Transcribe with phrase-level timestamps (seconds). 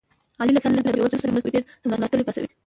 [0.39, 1.53] علي له تل له بې وزلو سره مرسته کوي.
[1.55, 2.49] ډېر څملاستلي پاڅوي.